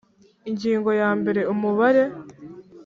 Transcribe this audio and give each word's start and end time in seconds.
Ingingo 0.49 0.89
ya 1.01 1.09
mbere 1.19 1.41
Umubare 1.53 2.03